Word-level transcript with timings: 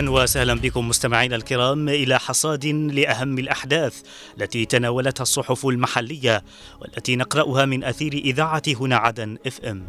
أهلا 0.00 0.10
وسهلا 0.10 0.54
بكم 0.54 0.88
مستمعينا 0.88 1.36
الكرام 1.36 1.88
إلى 1.88 2.18
حصاد 2.18 2.66
لأهم 2.66 3.38
الأحداث 3.38 4.00
التي 4.40 4.64
تناولتها 4.64 5.22
الصحف 5.22 5.66
المحلية 5.66 6.44
والتي 6.80 7.16
نقرأها 7.16 7.64
من 7.64 7.84
أثير 7.84 8.12
إذاعة 8.12 8.62
هنا 8.68 8.96
عدن 8.96 9.38
إف 9.46 9.60
إم. 9.60 9.86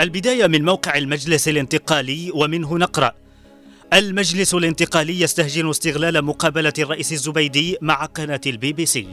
البداية 0.00 0.46
من 0.46 0.64
موقع 0.64 0.96
المجلس 0.96 1.48
الانتقالي 1.48 2.30
ومنه 2.34 2.78
نقرأ 2.78 3.12
المجلس 3.92 4.54
الانتقالي 4.54 5.20
يستهجن 5.20 5.70
استغلال 5.70 6.24
مقابلة 6.24 6.72
الرئيس 6.78 7.12
الزبيدي 7.12 7.76
مع 7.80 8.04
قناة 8.04 8.40
البي 8.46 8.72
بي 8.72 8.86
سي. 8.86 9.06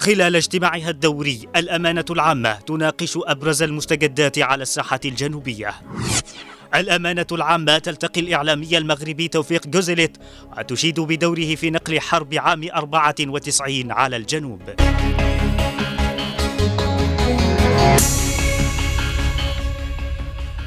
خلال 0.00 0.36
اجتماعها 0.36 0.90
الدوري 0.90 1.48
الأمانة 1.56 2.04
العامة 2.10 2.52
تناقش 2.52 3.18
أبرز 3.22 3.62
المستجدات 3.62 4.38
على 4.38 4.62
الساحة 4.62 5.00
الجنوبية. 5.04 5.74
الأمانة 6.74 7.26
العامة 7.32 7.78
تلتقي 7.78 8.20
الإعلامي 8.20 8.78
المغربي 8.78 9.28
توفيق 9.28 9.66
جوزلت 9.66 10.16
وتشيد 10.58 11.00
بدوره 11.00 11.54
في 11.54 11.70
نقل 11.70 12.00
حرب 12.00 12.34
عام 12.34 12.68
94 12.74 13.92
على 13.92 14.16
الجنوب. 14.16 14.62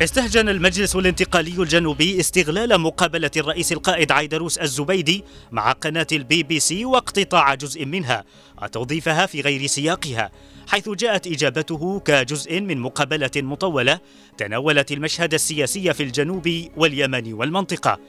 استهجن 0.01 0.49
المجلس 0.49 0.95
الانتقالي 0.95 1.61
الجنوبي 1.61 2.19
استغلال 2.19 2.81
مقابلة 2.81 3.31
الرئيس 3.37 3.71
القائد 3.71 4.11
عيدروس 4.11 4.57
الزبيدي 4.57 5.23
مع 5.51 5.71
قناة 5.71 6.07
البي 6.11 6.43
بي 6.43 6.59
سي 6.59 6.85
واقتطاع 6.85 7.53
جزء 7.53 7.85
منها 7.85 8.23
وتوظيفها 8.61 9.25
في 9.25 9.41
غير 9.41 9.67
سياقها 9.67 10.31
حيث 10.67 10.89
جاءت 10.89 11.27
إجابته 11.27 11.99
كجزء 11.99 12.61
من 12.61 12.77
مقابلة 12.77 13.31
مطولة 13.35 13.99
تناولت 14.37 14.91
المشهد 14.91 15.33
السياسي 15.33 15.93
في 15.93 16.03
الجنوب 16.03 16.49
واليمن 16.77 17.33
والمنطقة. 17.33 17.99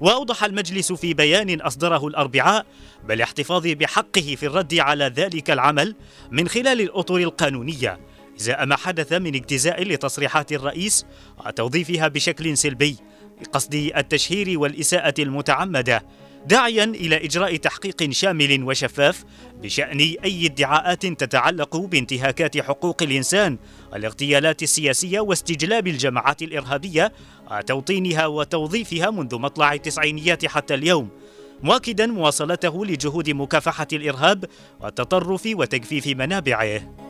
وأوضح 0.00 0.44
المجلس 0.44 0.92
في 0.92 1.14
بيان 1.14 1.60
أصدره 1.60 2.06
الأربعاء 2.06 2.66
بالاحتفاظ 3.08 3.66
بحقه 3.66 4.34
في 4.36 4.46
الرد 4.46 4.74
على 4.74 5.04
ذلك 5.04 5.50
العمل 5.50 5.94
من 6.30 6.48
خلال 6.48 6.80
الأطر 6.80 7.16
القانونية. 7.16 7.98
ازاء 8.40 8.66
ما 8.66 8.76
حدث 8.76 9.12
من 9.12 9.34
اجتزاء 9.34 9.82
لتصريحات 9.82 10.52
الرئيس 10.52 11.06
وتوظيفها 11.46 12.08
بشكل 12.08 12.56
سلبي 12.56 12.96
بقصد 13.40 13.74
التشهير 13.74 14.58
والإساءة 14.58 15.14
المتعمدة 15.18 16.02
داعيا 16.46 16.84
إلى 16.84 17.24
إجراء 17.24 17.56
تحقيق 17.56 18.10
شامل 18.10 18.64
وشفاف 18.64 19.24
بشأن 19.62 20.00
أي 20.00 20.46
ادعاءات 20.46 21.06
تتعلق 21.06 21.76
بانتهاكات 21.76 22.58
حقوق 22.58 23.02
الإنسان 23.02 23.58
والاغتيالات 23.92 24.62
السياسية 24.62 25.20
واستجلاب 25.20 25.86
الجماعات 25.86 26.42
الإرهابية 26.42 27.12
وتوطينها 27.50 28.26
وتوظيفها 28.26 29.10
منذ 29.10 29.38
مطلع 29.38 29.72
التسعينيات 29.72 30.46
حتى 30.46 30.74
اليوم 30.74 31.08
مؤكدا 31.62 32.06
مواصلته 32.06 32.86
لجهود 32.86 33.30
مكافحة 33.30 33.88
الإرهاب 33.92 34.44
والتطرف 34.80 35.42
وتجفيف 35.46 36.06
منابعه. 36.06 37.07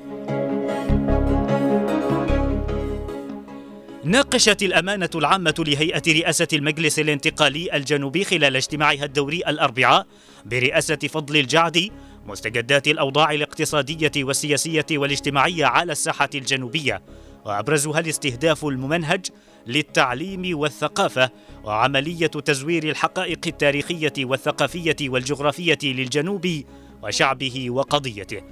ناقشت 4.08 4.62
الأمانة 4.62 5.10
العامة 5.14 5.54
لهيئة 5.58 6.02
رئاسة 6.08 6.48
المجلس 6.52 6.98
الانتقالي 6.98 7.76
الجنوبي 7.76 8.24
خلال 8.24 8.56
اجتماعها 8.56 9.04
الدوري 9.04 9.36
الأربعاء 9.36 10.06
برئاسة 10.44 10.96
فضل 10.96 11.36
الجعدي 11.36 11.92
مستجدات 12.26 12.88
الأوضاع 12.88 13.32
الاقتصادية 13.32 14.10
والسياسية 14.16 14.86
والاجتماعية 14.92 15.66
على 15.66 15.92
الساحة 15.92 16.28
الجنوبية 16.34 17.02
وأبرزها 17.44 18.00
الاستهداف 18.00 18.64
الممنهج 18.64 19.26
للتعليم 19.66 20.58
والثقافة 20.58 21.30
وعملية 21.64 22.26
تزوير 22.26 22.88
الحقائق 22.90 23.40
التاريخية 23.46 24.12
والثقافية 24.18 24.96
والجغرافية 25.02 25.78
للجنوب 25.82 26.62
وشعبه 27.02 27.70
وقضيته. 27.70 28.42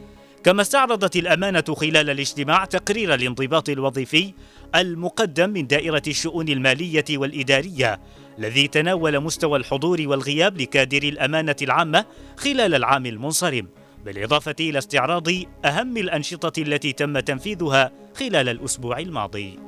كما 0.47 0.63
استعرضت 0.63 1.17
الأمانة 1.17 1.65
خلال 1.77 2.11
الاجتماع 2.11 2.65
تقرير 2.65 3.15
الانضباط 3.15 3.69
الوظيفي 3.69 4.33
المقدم 4.75 5.51
من 5.51 5.67
دائرة 5.67 6.03
الشؤون 6.07 6.49
المالية 6.49 7.05
والإدارية 7.11 8.01
الذي 8.39 8.69
تناول 8.69 9.21
مستوى 9.21 9.59
الحضور 9.59 10.03
والغياب 10.05 10.61
لكادر 10.61 11.03
الأمانة 11.03 11.57
العامة 11.63 12.05
خلال 12.37 12.75
العام 12.75 13.07
المنصرم 13.07 13.69
بالإضافة 14.05 14.55
إلى 14.61 14.79
استعراض 14.79 15.29
أهم 15.65 15.97
الأنشطة 15.97 16.63
التي 16.63 16.93
تم 16.93 17.19
تنفيذها 17.19 17.93
خلال 18.15 18.49
الأسبوع 18.49 18.99
الماضي. 18.99 19.59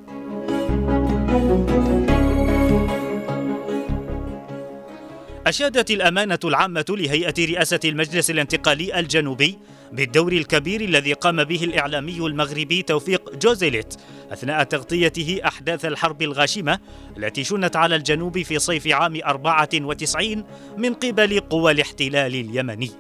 أشادت 5.47 5.91
الأمانة 5.91 6.39
العامة 6.45 6.85
لهيئة 6.89 7.35
رئاسة 7.39 7.81
المجلس 7.85 8.31
الانتقالي 8.31 8.99
الجنوبي 8.99 9.59
بالدور 9.93 10.33
الكبير 10.33 10.81
الذي 10.81 11.13
قام 11.13 11.45
به 11.45 11.65
الإعلامي 11.65 12.19
المغربي 12.19 12.83
توفيق 12.83 13.35
جوزيليت 13.35 13.95
أثناء 14.33 14.65
تغطيته 14.65 15.41
أحداث 15.45 15.85
الحرب 15.85 16.23
الغاشمة 16.23 16.79
التي 17.17 17.45
شنت 17.45 17.77
على 17.77 17.97
الجنوب 17.97 18.43
في 18.43 18.59
صيف 18.59 18.87
عام 18.87 19.21
94 19.27 20.45
من 20.79 20.95
قبل 20.95 21.41
قوى 21.41 21.73
الاحتلال 21.73 22.35
اليمني. 22.35 22.91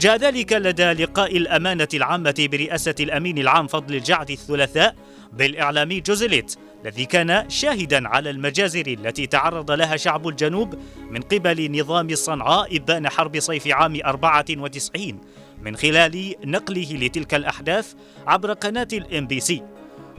جاء 0.00 0.16
ذلك 0.16 0.52
لدى 0.52 0.92
لقاء 0.92 1.36
الأمانة 1.36 1.88
العامة 1.94 2.48
برئاسة 2.52 2.94
الأمين 3.00 3.38
العام 3.38 3.66
فضل 3.66 3.94
الجعد 3.94 4.30
الثلاثاء 4.30 4.94
بالإعلامي 5.32 6.00
جوزيليت 6.00 6.54
الذي 6.84 7.04
كان 7.04 7.50
شاهدا 7.50 8.08
على 8.08 8.30
المجازر 8.30 8.86
التي 8.86 9.26
تعرض 9.26 9.70
لها 9.70 9.96
شعب 9.96 10.28
الجنوب 10.28 10.74
من 11.10 11.20
قبل 11.20 11.80
نظام 11.80 12.14
صنعاء 12.14 12.76
إبان 12.76 13.08
حرب 13.08 13.40
صيف 13.40 13.66
عام 13.66 14.00
94 14.04 15.20
من 15.62 15.76
خلال 15.76 16.34
نقله 16.44 16.92
لتلك 16.92 17.34
الأحداث 17.34 17.94
عبر 18.26 18.52
قناة 18.52 18.88
الإم 18.92 19.26
بي 19.26 19.40
سي. 19.40 19.62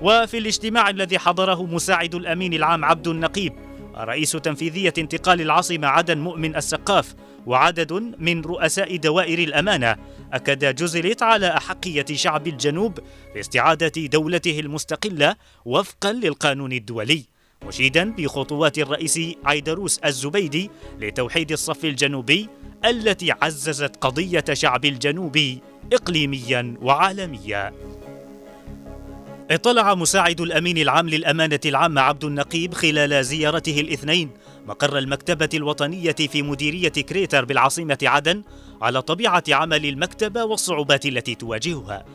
وفي 0.02 0.38
الاجتماع 0.38 0.90
الذي 0.90 1.20
حضره 1.20 1.66
مساعد 1.66 2.16
الأمين 2.16 2.54
العام 2.54 2.86
عبد 2.86 3.08
النقيب 3.08 3.54
رئيس 3.98 4.32
تنفيذية 4.32 4.94
انتقال 4.98 5.42
العاصمة 5.42 5.88
عدن 5.88 6.18
مؤمن 6.18 6.56
السقاف 6.56 7.16
وعدد 7.46 7.94
من 8.20 8.42
رؤساء 8.42 8.96
دوائر 8.96 9.40
الأمانة 9.40 9.96
أكد 10.34 10.76
جوزيليت 10.76 11.24
على 11.24 11.48
أحقية 11.48 12.06
شعب 12.14 12.48
الجنوب 12.48 13.00
باستعادة 13.36 14.06
دولته 14.06 14.60
المستقلة 14.60 15.36
وفقا 15.66 16.14
للقانون 16.14 16.72
الدولي. 16.72 17.24
مشيدا 17.66 18.12
بخطوات 18.18 18.80
الرئيس 18.80 19.20
عيدروس 19.46 19.98
الزبيدي 19.98 20.70
لتوحيد 21.00 21.52
الصف 21.52 21.86
الجنوبي 21.86 22.50
التي 22.86 23.32
عززت 23.32 23.96
قضية 23.96 24.44
شعب 24.54 24.86
الجنوب 24.86 25.58
إقليميا 25.94 26.76
وعالميا. 26.82 27.74
اطلع 29.52 29.96
مساعد 29.96 30.42
الأمين 30.42 30.78
العام 30.78 31.10
للأمانة 31.10 31.60
العامة 31.66 32.02
عبد 32.02 32.24
النقيب 32.24 32.74
خلال 32.74 33.26
زيارته 33.26 33.82
الاثنين 33.82 34.30
مقر 34.68 34.98
المكتبة 34.98 35.50
الوطنية 35.54 36.12
في 36.12 36.42
مديرية 36.42 36.90
كريتر 36.90 37.46
بالعاصمة 37.46 37.98
عدن 38.04 38.44
على 38.82 39.02
طبيعة 39.02 39.44
عمل 39.50 39.86
المكتبة 39.86 40.44
والصعوبات 40.44 41.06
التي 41.06 41.36
تواجهها. 41.36 42.06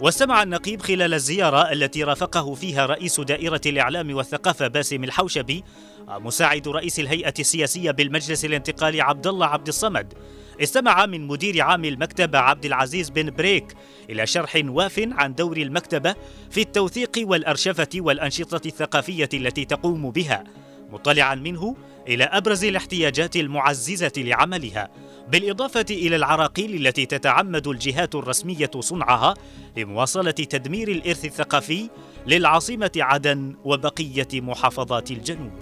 واستمع 0.00 0.42
النقيب 0.42 0.82
خلال 0.82 1.14
الزيارة 1.14 1.72
التي 1.72 2.04
رافقه 2.04 2.54
فيها 2.54 2.86
رئيس 2.86 3.20
دائرة 3.20 3.60
الإعلام 3.66 4.14
والثقافة 4.14 4.68
باسم 4.68 5.04
الحوشبي 5.04 5.64
مساعد 6.08 6.68
رئيس 6.68 7.00
الهيئة 7.00 7.34
السياسية 7.38 7.90
بالمجلس 7.90 8.44
الانتقالي 8.44 9.00
عبد 9.00 9.26
الله 9.26 9.46
عبد 9.46 9.68
الصمد. 9.68 10.14
استمع 10.62 11.06
من 11.06 11.26
مدير 11.26 11.62
عام 11.62 11.84
المكتبة 11.84 12.38
عبد 12.38 12.64
العزيز 12.64 13.10
بن 13.10 13.30
بريك 13.30 13.74
إلى 14.10 14.26
شرح 14.26 14.62
واف 14.64 15.08
عن 15.12 15.34
دور 15.34 15.56
المكتبة 15.56 16.14
في 16.50 16.60
التوثيق 16.60 17.12
والأرشفة 17.18 17.88
والأنشطة 17.94 18.66
الثقافية 18.66 19.28
التي 19.34 19.64
تقوم 19.64 20.10
بها. 20.10 20.44
مطلعا 20.90 21.34
منه 21.34 21.76
إلى 22.08 22.24
أبرز 22.24 22.64
الاحتياجات 22.64 23.36
المعززة 23.36 24.12
لعملها 24.16 24.88
بالإضافة 25.28 25.86
إلى 25.90 26.16
العراقيل 26.16 26.86
التي 26.86 27.06
تتعمد 27.06 27.66
الجهات 27.66 28.14
الرسمية 28.14 28.70
صنعها 28.80 29.34
لمواصلة 29.76 30.30
تدمير 30.30 30.88
الإرث 30.88 31.24
الثقافي 31.24 31.90
للعاصمة 32.26 32.90
عدن 32.96 33.56
وبقية 33.64 34.28
محافظات 34.34 35.10
الجنوب. 35.10 35.52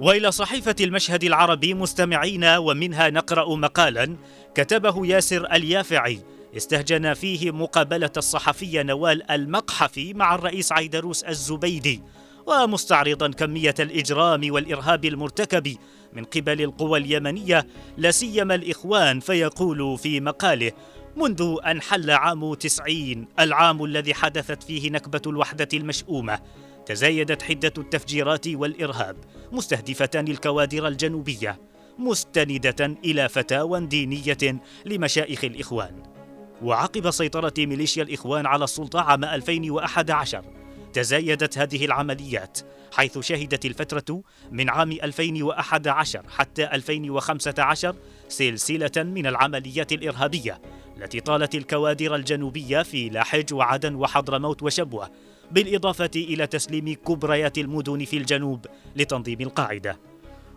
وإلى 0.00 0.32
صحيفة 0.32 0.74
المشهد 0.80 1.24
العربي 1.24 1.74
مستمعين 1.74 2.44
ومنها 2.44 3.10
نقرأ 3.10 3.56
مقالا 3.56 4.16
كتبه 4.54 5.06
ياسر 5.06 5.52
اليافعي 5.52 6.20
استهجن 6.56 7.14
فيه 7.14 7.50
مقابلة 7.50 8.10
الصحفي 8.16 8.82
نوال 8.82 9.30
المقحفي 9.30 10.14
مع 10.14 10.34
الرئيس 10.34 10.72
عيدروس 10.72 11.24
الزبيدي 11.24 12.02
ومستعرضا 12.46 13.28
كمية 13.28 13.74
الإجرام 13.80 14.52
والإرهاب 14.52 15.04
المرتكب 15.04 15.76
من 16.12 16.24
قبل 16.24 16.62
القوى 16.62 16.98
اليمنية 16.98 17.66
لا 17.96 18.10
سيما 18.10 18.54
الإخوان 18.54 19.20
فيقول 19.20 19.98
في 19.98 20.20
مقاله 20.20 20.72
منذ 21.16 21.56
أن 21.66 21.82
حل 21.82 22.10
عام 22.10 22.54
تسعين 22.54 23.28
العام 23.40 23.84
الذي 23.84 24.14
حدثت 24.14 24.62
فيه 24.62 24.90
نكبة 24.90 25.22
الوحدة 25.26 25.68
المشؤومة 25.74 26.40
تزايدت 26.86 27.42
حدة 27.42 27.72
التفجيرات 27.78 28.48
والإرهاب 28.48 29.16
مستهدفة 29.52 30.10
الكوادر 30.14 30.88
الجنوبية 30.88 31.60
مستندة 31.98 32.96
إلى 33.04 33.28
فتاوى 33.28 33.86
دينية 33.86 34.60
لمشايخ 34.86 35.44
الإخوان. 35.44 36.15
وعقب 36.62 37.10
سيطرة 37.10 37.54
ميليشيا 37.58 38.02
الإخوان 38.02 38.46
على 38.46 38.64
السلطة 38.64 39.00
عام 39.00 39.24
2011 39.24 40.44
تزايدت 40.92 41.58
هذه 41.58 41.84
العمليات 41.84 42.58
حيث 42.92 43.18
شهدت 43.18 43.66
الفترة 43.66 44.22
من 44.50 44.70
عام 44.70 44.92
2011 44.92 46.22
حتى 46.28 46.64
2015 46.64 47.96
سلسلة 48.28 48.90
من 48.96 49.26
العمليات 49.26 49.92
الإرهابية 49.92 50.60
التي 50.96 51.20
طالت 51.20 51.54
الكوادر 51.54 52.14
الجنوبية 52.14 52.82
في 52.82 53.08
لاحج 53.08 53.54
وعدن 53.54 53.94
وحضرموت 53.94 54.62
وشبوة 54.62 55.10
بالإضافة 55.50 56.10
إلى 56.16 56.46
تسليم 56.46 56.94
كبريات 56.94 57.58
المدن 57.58 58.04
في 58.04 58.16
الجنوب 58.16 58.66
لتنظيم 58.96 59.40
القاعدة. 59.40 59.98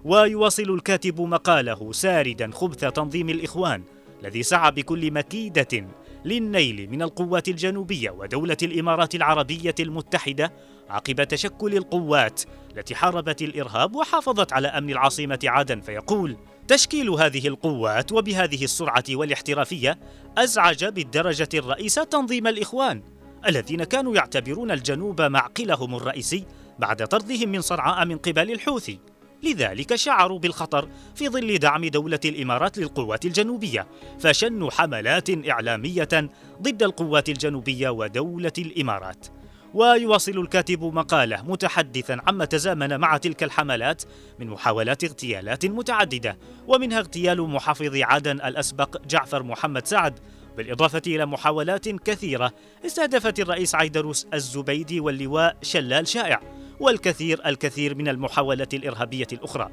ويواصل 0.06 0.74
الكاتب 0.74 1.22
مقاله 1.22 1.92
ساردا 1.92 2.52
خبث 2.54 2.80
تنظيم 2.80 3.30
الإخوان 3.30 3.84
الذي 4.22 4.44
سعى 4.44 4.72
بكل 4.72 5.12
مكيدة 5.12 5.88
للنيل 6.26 6.90
من 6.92 7.02
القوات 7.02 7.48
الجنوبية 7.48 8.10
ودولة 8.10 8.58
الإمارات 8.64 9.16
العربية 9.16 9.76
المتحدة 9.80 10.54
عقب 10.90 11.24
تشكل 11.24 11.78
القوات 11.78 12.42
التي 12.78 12.96
حاربت 12.96 13.42
الإرهاب 13.42 13.96
وحافظت 13.96 14.54
على 14.54 14.68
أمن 14.68 14.90
العاصمة 14.90 15.40
عدن 15.44 15.82
فيقول 15.82 16.38
تشكيل 16.68 17.10
هذه 17.10 17.48
القوات 17.48 18.12
وبهذه 18.12 18.64
السرعة 18.64 19.04
والاحترافية 19.10 20.00
أزعج 20.38 20.86
بالدرجة 20.86 21.50
الرئيسة 21.54 22.04
تنظيم 22.04 22.48
الإخوان 22.48 23.04
الذين 23.48 23.84
كانوا 23.84 24.16
يعتبرون 24.16 24.72
الجنوب 24.72 25.22
معقلهم 25.22 25.96
الرئيسي 25.96 26.46
بعد 26.80 27.08
طردهم 27.08 27.50
من 27.50 27.62
صنعاء 27.62 28.06
من 28.06 28.18
قبل 28.18 28.52
الحوثي. 28.52 29.00
لذلك 29.44 29.96
شعروا 29.96 30.40
بالخطر 30.40 30.90
في 31.16 31.30
ظل 31.30 31.58
دعم 31.58 31.86
دولة 31.86 32.20
الإمارات 32.26 32.78
للقوات 32.78 33.26
الجنوبية 33.26 33.88
فشنوا 34.20 34.72
حملات 34.72 35.50
إعلامية 35.50 36.30
ضد 36.62 36.84
القوات 36.84 37.30
الجنوبية 37.30 37.90
ودولة 37.90 38.54
الإمارات. 38.58 39.28
ويواصل 39.74 40.32
الكاتب 40.32 40.84
مقالة 40.84 41.42
متحدثا 41.42 42.18
عما 42.28 42.46
تزامن 42.46 43.00
مع 43.00 43.18
تلك 43.18 43.44
الحملات 43.44 44.04
من 44.40 44.48
محاولات 44.48 45.04
اغتيالات 45.04 45.66
متعددة 45.66 46.38
ومنها 46.68 47.00
اغتيال 47.00 47.42
محافظ 47.42 47.96
عدن 47.96 48.32
الأسبق 48.32 49.06
جعفر 49.08 49.44
محمد 49.44 49.88
سعد. 49.88 50.20
بالإضافة 50.58 51.02
إلى 51.08 51.26
محاولات 51.26 51.90
كثيرة 51.90 52.52
استهدفت 52.86 53.40
الرئيس 53.40 53.76
عيدروس 53.76 54.28
الزبيدي 54.34 55.00
واللواء 55.00 55.58
شلال 55.62 56.08
شائع. 56.08 56.42
والكثير 56.80 57.42
الكثير 57.46 57.96
من 57.96 58.08
المحاولات 58.08 58.74
الإرهابية 58.74 59.28
الأخرى. 59.34 59.70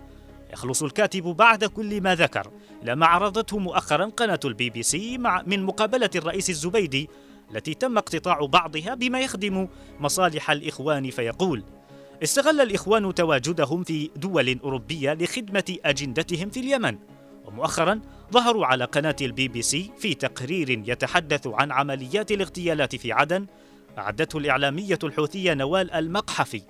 يخلص 0.52 0.82
الكاتب 0.82 1.22
بعد 1.22 1.64
كل 1.64 2.00
ما 2.00 2.14
ذكر 2.14 2.50
لما 2.82 3.06
عرضته 3.06 3.58
مؤخرا 3.58 4.04
قناة 4.04 4.40
البي 4.44 4.70
بي 4.70 4.82
سي 4.82 5.18
مع 5.18 5.42
من 5.46 5.62
مقابلة 5.62 6.10
الرئيس 6.16 6.50
الزبيدي 6.50 7.10
التي 7.50 7.74
تم 7.74 7.98
اقتطاع 7.98 8.46
بعضها 8.46 8.94
بما 8.94 9.20
يخدم 9.20 9.68
مصالح 10.00 10.50
الإخوان 10.50 11.10
فيقول 11.10 11.64
استغل 12.22 12.60
الإخوان 12.60 13.14
تواجدهم 13.14 13.84
في 13.84 14.10
دول 14.16 14.58
أوروبية 14.64 15.14
لخدمة 15.14 15.76
أجندتهم 15.84 16.50
في 16.50 16.60
اليمن. 16.60 16.98
ومؤخرا 17.44 18.00
ظهروا 18.32 18.66
على 18.66 18.84
قناة 18.84 19.16
البي 19.20 19.48
بي 19.48 19.62
سي 19.62 19.90
في 19.98 20.14
تقرير 20.14 20.70
يتحدث 20.70 21.46
عن 21.46 21.72
عمليات 21.72 22.32
الاغتيالات 22.32 22.96
في 22.96 23.12
عدن 23.12 23.46
أعدته 23.98 24.38
الإعلامية 24.38 24.98
الحوثية 25.04 25.54
نوال 25.54 25.90
المقحفي. 25.90 26.62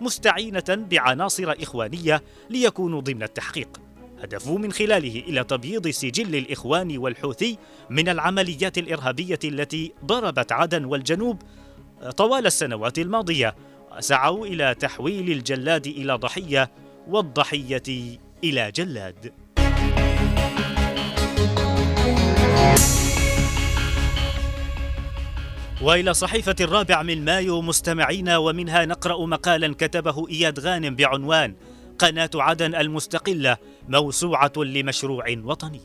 مستعينة 0.00 0.64
بعناصر 0.68 1.54
إخوانية 1.62 2.22
ليكونوا 2.50 3.00
ضمن 3.00 3.22
التحقيق. 3.22 3.80
هدفوا 4.22 4.58
من 4.58 4.72
خلاله 4.72 5.20
إلى 5.20 5.44
تبييض 5.44 5.88
سجل 5.88 6.36
الإخوان 6.36 6.98
والحوثي 6.98 7.58
من 7.90 8.08
العمليات 8.08 8.78
الإرهابية 8.78 9.38
التي 9.44 9.92
ضربت 10.04 10.52
عدن 10.52 10.84
والجنوب 10.84 11.42
طوال 12.16 12.46
السنوات 12.46 12.98
الماضية 12.98 13.54
وسعوا 13.96 14.46
إلى 14.46 14.74
تحويل 14.74 15.30
الجلاد 15.30 15.86
إلى 15.86 16.14
ضحية 16.14 16.70
والضحية 17.08 18.18
إلى 18.44 18.70
جلاد. 18.70 19.32
وإلى 25.84 26.14
صحيفة 26.14 26.56
الرابع 26.60 27.02
من 27.02 27.24
مايو 27.24 27.62
مستمعينا 27.62 28.38
ومنها 28.38 28.84
نقرأ 28.84 29.26
مقالا 29.26 29.74
كتبه 29.74 30.28
إياد 30.28 30.60
غانم 30.60 30.96
بعنوان 30.96 31.54
قناة 31.98 32.30
عدن 32.34 32.74
المستقلة 32.74 33.56
موسوعة 33.88 34.52
لمشروع 34.56 35.24
وطني. 35.44 35.80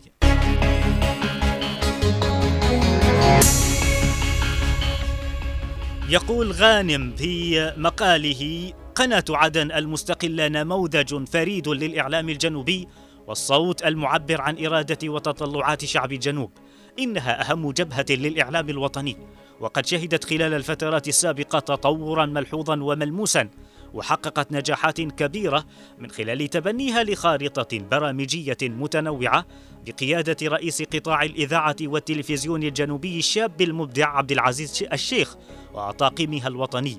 يقول 6.10 6.52
غانم 6.52 7.16
في 7.16 7.74
مقاله 7.78 8.74
قناة 8.96 9.26
عدن 9.30 9.72
المستقلة 9.72 10.48
نموذج 10.48 11.24
فريد 11.28 11.68
للإعلام 11.68 12.30
الجنوبي 12.30 12.88
والصوت 13.28 13.84
المعبر 13.84 14.42
عن 14.42 14.66
إرادة 14.66 15.10
وتطلعات 15.10 15.86
شعب 15.86 16.12
الجنوب 16.12 16.52
إنها 17.00 17.52
أهم 17.52 17.72
جبهة 17.72 18.06
للإعلام 18.10 18.70
الوطني. 18.70 19.18
وقد 19.60 19.86
شهدت 19.86 20.24
خلال 20.24 20.54
الفترات 20.54 21.08
السابقة 21.08 21.60
تطورا 21.60 22.26
ملحوظا 22.26 22.84
وملموسا 22.84 23.50
وحققت 23.94 24.52
نجاحات 24.52 25.02
كبيرة 25.02 25.66
من 26.00 26.12
خلال 26.12 26.48
تبنيها 26.48 27.04
لخارطة 27.04 27.80
برامجية 27.92 28.58
متنوعة 28.62 29.46
بقيادة 29.86 30.48
رئيس 30.48 30.82
قطاع 30.82 31.24
الإذاعة 31.24 31.76
والتلفزيون 31.82 32.64
الجنوبي 32.64 33.20
الشاب 33.20 33.62
المبدع 33.62 34.18
عبد 34.18 34.32
العزيز 34.32 34.84
الشيخ 34.94 35.36
وطاقمها 35.74 36.48
الوطني. 36.48 36.98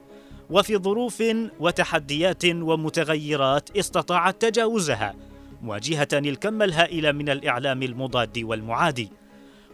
وفي 0.50 0.76
ظروف 0.76 1.22
وتحديات 1.60 2.44
ومتغيرات 2.44 3.76
استطاعت 3.76 4.42
تجاوزها 4.42 5.14
مواجهة 5.62 6.08
الكم 6.12 6.62
الهائل 6.62 7.12
من 7.12 7.28
الإعلام 7.28 7.82
المضاد 7.82 8.38
والمعادي. 8.38 9.19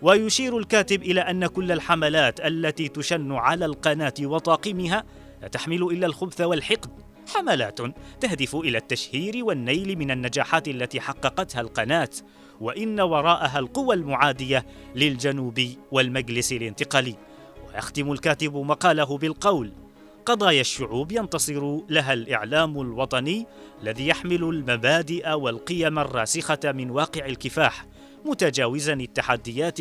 ويشير 0.03 0.59
الكاتب 0.59 1.03
إلى 1.03 1.21
أن 1.21 1.47
كل 1.47 1.73
الحملات 1.73 2.41
التي 2.41 2.89
تشن 2.89 3.33
على 3.33 3.65
القناة 3.65 4.15
وطاقمها 4.21 5.05
لا 5.43 5.49
تحمل 5.49 5.83
إلا 5.83 6.07
الخبث 6.07 6.41
والحقد 6.41 6.91
حملات 7.35 7.79
تهدف 8.21 8.57
إلى 8.57 8.79
التشهير 8.79 9.45
والنيل 9.45 9.99
من 9.99 10.11
النجاحات 10.11 10.69
التي 10.69 11.01
حققتها 11.01 11.61
القناة 11.61 12.09
وإن 12.61 13.01
وراءها 13.01 13.59
القوى 13.59 13.95
المعادية 13.95 14.67
للجنوب 14.95 15.61
والمجلس 15.93 16.53
الانتقالي. 16.53 17.17
ويختم 17.67 18.13
الكاتب 18.13 18.57
مقاله 18.57 19.19
بالقول 19.19 19.73
قضايا 20.27 20.61
الشعوب 20.61 21.13
ينتصر 21.13 21.81
لها 21.89 22.13
الإعلام 22.13 22.81
الوطني 22.81 23.47
الذي 23.83 24.09
يحمل 24.09 24.45
المبادئ 24.45 25.31
والقيم 25.31 25.99
الراسخة 25.99 26.59
من 26.65 26.91
واقع 26.91 27.27
الكفاح. 27.27 27.87
متجاوزا 28.27 28.93
التحديات 28.93 29.79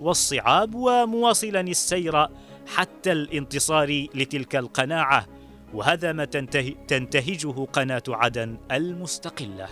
والصعاب 0.00 0.74
ومواصلا 0.74 1.60
السير 1.60 2.26
حتى 2.66 3.12
الانتصار 3.12 4.06
لتلك 4.14 4.56
القناعة 4.56 5.26
وهذا 5.74 6.12
ما 6.12 6.24
تنتهي 6.24 6.74
تنتهجه 6.88 7.64
قناة 7.72 8.02
عدن 8.08 8.58
المستقلة. 8.72 9.68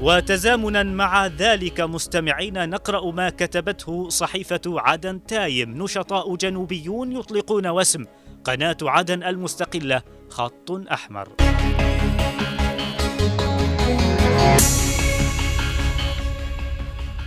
وتزامنا 0.00 0.82
مع 0.82 1.26
ذلك 1.26 1.80
مستمعين 1.80 2.68
نقرأ 2.68 3.10
ما 3.10 3.30
كتبته 3.30 4.08
صحيفة 4.08 4.60
عدن 4.66 5.26
تايم. 5.26 5.82
نشطاء 5.82 6.36
جنوبيون 6.36 7.12
يطلقون 7.12 7.66
وسم 7.66 8.04
قناة 8.44 8.76
عدن 8.82 9.22
المستقلة 9.22 10.02
خط 10.28 10.70
أحمر. 10.92 11.45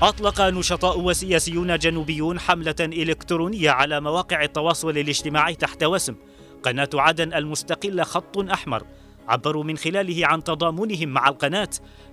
أطلق 0.01 0.41
نشطاء 0.41 0.99
وسياسيون 0.99 1.77
جنوبيون 1.77 2.39
حملة 2.39 2.75
إلكترونية 2.79 3.69
على 3.69 4.01
مواقع 4.01 4.43
التواصل 4.43 4.89
الاجتماعي 4.89 5.55
تحت 5.55 5.83
وسم. 5.83 6.15
قناة 6.63 6.89
عدن 6.93 7.33
المستقلة 7.33 8.03
خط 8.03 8.37
أحمر. 8.37 8.83
عبروا 9.27 9.63
من 9.63 9.77
خلاله 9.77 10.27
عن 10.27 10.43
تضامنهم 10.43 11.09
مع 11.09 11.29
القناة 11.29 11.69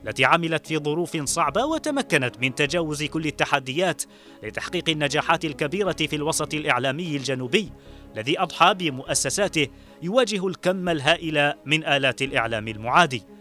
التي 0.07 0.25
عملت 0.25 0.67
في 0.67 0.79
ظروف 0.79 1.17
صعبة 1.17 1.65
وتمكنت 1.65 2.41
من 2.41 2.55
تجاوز 2.55 3.03
كل 3.03 3.27
التحديات 3.27 4.03
لتحقيق 4.43 4.89
النجاحات 4.89 5.45
الكبيرة 5.45 5.93
في 5.93 6.17
الوسط 6.17 6.55
الإعلامي 6.55 7.17
الجنوبي 7.17 7.73
الذي 8.15 8.41
أضحى 8.41 8.75
بمؤسساته 8.75 9.67
يواجه 10.03 10.47
الكم 10.47 10.89
الهائل 10.89 11.55
من 11.67 11.85
آلات 11.85 12.23
الإعلام 12.23 12.69
المعادي. 12.69 13.36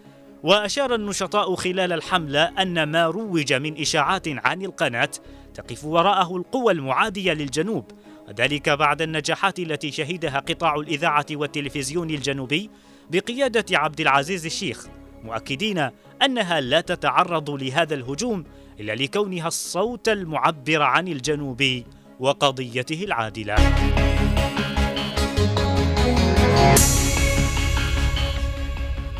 وأشار 0.46 0.96
النشطاء 0.96 1.56
خلال 1.56 1.94
الحملة 1.94 2.44
أن 2.44 2.84
ما 2.84 3.06
روج 3.06 3.54
من 3.54 3.82
إشاعات 3.82 4.28
عن 4.28 4.62
القناة 4.62 5.10
تقف 5.54 5.86
وراءه 5.86 6.38
القوى 6.38 6.74
المعادية 6.74 7.34
للجنوب 7.34 7.92
وذلك 8.28 8.70
بعد 8.70 9.02
النجاحات 9.02 9.60
التي 9.60 9.92
شهدها 9.92 10.40
قطاع 10.40 10.76
الإذاعة 10.76 11.26
والتلفزيون 11.32 12.10
الجنوبي 12.10 12.70
بقيادة 13.10 13.80
عبد 13.80 14.02
العزيز 14.02 14.46
الشيخ 14.46 14.88
مؤكدين 15.24 15.90
أنها 16.24 16.62
لا 16.62 16.82
تتعرض 16.82 17.50
لهذا 17.50 17.96
الهجوم 17.96 18.44
إلا 18.80 18.96
لكونها 18.96 19.48
الصوت 19.48 20.10
المعبر 20.10 20.82
عن 20.82 21.08
الجنوب 21.08 21.84
وقضيته 22.20 23.04
العادلة. 23.04 23.56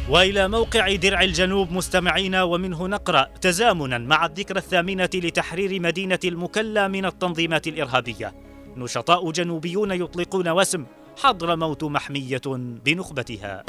وإلى 0.10 0.48
موقع 0.48 0.96
درع 0.96 1.22
الجنوب 1.22 1.72
مستمعين 1.72 2.36
ومنه 2.36 2.88
نقرأ 2.88 3.28
تزامنا 3.42 3.98
مع 3.98 4.26
الذكرى 4.26 4.60
الثامنة 4.60 5.10
لتحرير 5.14 5.82
مدينة 5.82 6.20
المكلا 6.26 6.88
من 6.88 7.06
التنظيمات 7.06 7.68
الإرهابية. 7.68 8.34
نشطاء 8.78 9.32
جنوبيون 9.32 9.92
يطلقون 9.92 10.50
وسم 10.50 10.86
حضرموت 11.18 11.84
محمية 11.84 12.42
بنخبتها. 12.86 13.64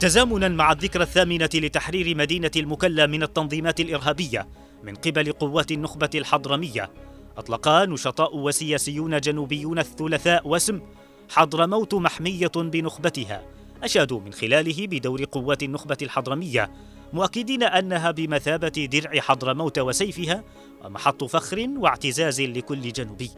تزامنا 0.00 0.48
مع 0.48 0.72
الذكرى 0.72 1.02
الثامنة 1.02 1.50
لتحرير 1.54 2.16
مدينة 2.16 2.50
المكلا 2.56 3.06
من 3.06 3.22
التنظيمات 3.22 3.80
الإرهابية 3.80 4.48
من 4.84 4.94
قبل 4.94 5.32
قوات 5.32 5.72
النخبة 5.72 6.10
الحضرمية. 6.14 6.90
أطلق 7.38 7.68
نشطاء 7.68 8.36
وسياسيون 8.36 9.20
جنوبيون 9.20 9.78
الثلاثاء 9.78 10.48
وسم 10.48 10.80
حضرموت 11.28 11.94
محمية 11.94 12.52
بنخبتها 12.56 13.42
أشادوا 13.82 14.20
من 14.20 14.32
خلاله 14.32 14.86
بدور 14.86 15.24
قوات 15.24 15.62
النخبة 15.62 15.96
الحضرمية 16.02 16.70
مؤكدين 17.12 17.62
أنها 17.62 18.10
بمثابة 18.10 18.88
درع 18.92 19.20
حضرموت 19.20 19.78
وسيفها 19.78 20.44
ومحط 20.84 21.24
فخر 21.24 21.68
واعتزاز 21.76 22.40
لكل 22.40 22.92
جنوبي. 22.92 23.30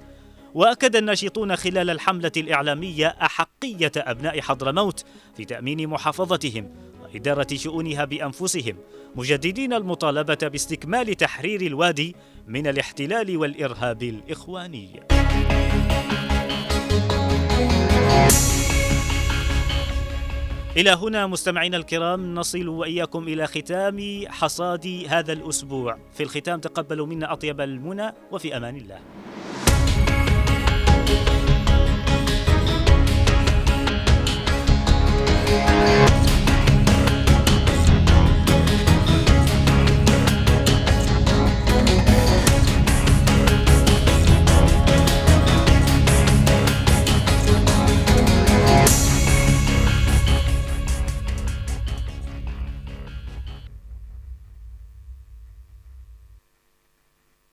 وأكد 0.55 0.97
الناشطون 0.97 1.57
خلال 1.57 1.91
الحملة 1.91 2.33
الإعلامية 2.37 3.07
أحقية 3.07 3.93
أبناء 3.97 4.41
حضرموت 4.41 5.05
في 5.37 5.45
تأمين 5.45 5.89
محافظتهم 5.89 6.71
وإدارة 7.13 7.47
شؤونها 7.55 8.05
بأنفسهم 8.05 8.77
مجددين 9.17 9.73
المطالبة 9.73 10.39
باستكمال 10.43 11.15
تحرير 11.15 11.61
الوادي 11.61 12.17
من 12.47 12.67
الاحتلال 12.67 13.37
والإرهاب 13.37 14.03
الإخواني. 14.03 15.03
إلى 20.77 20.91
هنا 20.91 21.27
مستمعينا 21.27 21.77
الكرام 21.77 22.35
نصل 22.35 22.69
وإياكم 22.69 23.29
إلى 23.29 23.47
ختام 23.47 24.25
حصاد 24.29 25.05
هذا 25.09 25.33
الأسبوع. 25.33 25.99
في 26.13 26.23
الختام 26.23 26.61
تقبلوا 26.61 27.07
منا 27.07 27.33
أطيب 27.33 27.61
المنى 27.61 28.13
وفي 28.33 28.57
أمان 28.57 28.77
الله. 28.77 29.01